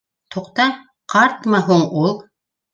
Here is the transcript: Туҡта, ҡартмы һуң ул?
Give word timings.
Туҡта, 0.35 0.65
ҡартмы 1.15 1.63
һуң 1.71 1.87
ул? 2.03 2.13